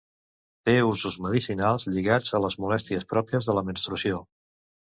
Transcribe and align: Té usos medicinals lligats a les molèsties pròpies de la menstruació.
Té 0.69 0.73
usos 0.91 1.17
medicinals 1.25 1.85
lligats 1.97 2.35
a 2.39 2.43
les 2.47 2.59
molèsties 2.65 3.07
pròpies 3.15 3.51
de 3.51 3.59
la 3.61 3.67
menstruació. 3.71 4.27